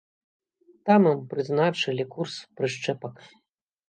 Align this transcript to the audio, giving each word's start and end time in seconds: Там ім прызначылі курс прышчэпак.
Там 0.89 1.01
ім 1.11 1.19
прызначылі 1.33 2.05
курс 2.15 2.39
прышчэпак. 2.61 3.15